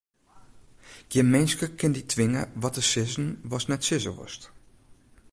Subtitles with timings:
[1.11, 4.41] Gjin minske kin dy twinge wat te sizzen watst net sizze wolst.